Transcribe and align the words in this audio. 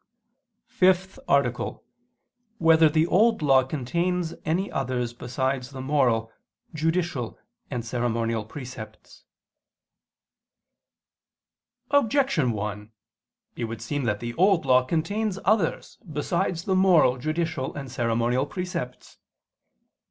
________________________FIFTH 0.67 1.19
ARTICLE 1.27 1.67
[I 1.67 1.77
II, 1.77 1.77
Q. 1.77 1.81
99, 1.83 1.83
Art. 1.83 2.53
5] 2.53 2.57
Whether 2.65 2.89
the 2.89 3.05
Old 3.05 3.41
Law 3.43 3.63
Contains 3.63 4.33
Any 4.45 4.71
Others 4.71 5.13
Besides 5.13 5.69
the 5.69 5.81
Moral, 5.81 6.31
Judicial, 6.73 7.37
and 7.69 7.85
Ceremonial 7.85 8.43
Precepts? 8.43 9.25
Objection 11.91 12.51
1: 12.51 12.91
It 13.55 13.65
would 13.65 13.83
seem 13.83 14.05
that 14.05 14.21
the 14.21 14.33
Old 14.33 14.65
Law 14.65 14.83
contains 14.85 15.37
others 15.45 15.99
besides 16.11 16.63
the 16.63 16.75
moral, 16.75 17.19
judicial, 17.19 17.75
and 17.75 17.91
ceremonial 17.91 18.47
precepts. 18.47 19.19